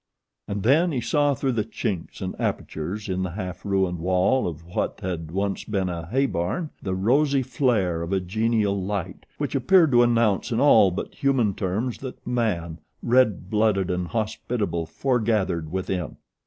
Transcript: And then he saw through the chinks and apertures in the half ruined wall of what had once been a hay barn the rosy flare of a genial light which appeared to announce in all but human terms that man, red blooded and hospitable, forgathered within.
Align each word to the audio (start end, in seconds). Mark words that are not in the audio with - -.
And 0.47 0.63
then 0.63 0.91
he 0.91 0.99
saw 0.99 1.35
through 1.35 1.51
the 1.51 1.63
chinks 1.63 2.21
and 2.21 2.33
apertures 2.39 3.07
in 3.07 3.21
the 3.21 3.29
half 3.29 3.63
ruined 3.63 3.99
wall 3.99 4.47
of 4.47 4.65
what 4.65 4.99
had 5.03 5.29
once 5.29 5.63
been 5.63 5.89
a 5.89 6.07
hay 6.07 6.25
barn 6.25 6.71
the 6.81 6.95
rosy 6.95 7.43
flare 7.43 8.01
of 8.01 8.11
a 8.11 8.19
genial 8.19 8.81
light 8.83 9.27
which 9.37 9.53
appeared 9.53 9.91
to 9.91 10.01
announce 10.01 10.51
in 10.51 10.59
all 10.59 10.89
but 10.89 11.13
human 11.13 11.53
terms 11.53 11.99
that 11.99 12.25
man, 12.25 12.79
red 13.03 13.51
blooded 13.51 13.91
and 13.91 14.07
hospitable, 14.07 14.87
forgathered 14.87 15.71
within. 15.71 16.17